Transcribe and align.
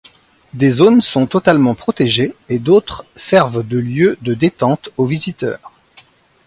Des 0.55 0.71
zones 0.71 1.03
sont 1.03 1.27
totalement 1.27 1.75
protégées 1.75 2.33
et 2.49 2.57
d’autres 2.57 3.05
servent 3.15 3.61
de 3.61 3.77
lieux 3.77 4.17
de 4.23 4.33
détentes 4.33 4.89
aux 4.97 5.05
visiteurs. 5.05 5.71